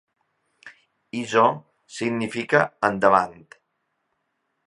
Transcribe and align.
Iso 1.23 1.43
significa 1.97 2.61
endavant. 2.89 3.39